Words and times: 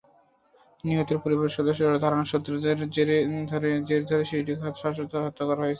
নিহতের 0.83 1.17
পরিবারের 1.23 1.55
সদস্যদের 1.57 2.01
ধারণা, 2.03 2.25
শত্রুতার 2.25 2.79
জের 2.91 3.09
ধরে 4.03 4.23
শিশুটিকে 4.23 4.55
শ্বাসরোধে 4.73 5.17
হত্যা 5.25 5.43
করা 5.45 5.61
হয়েছে। 5.61 5.69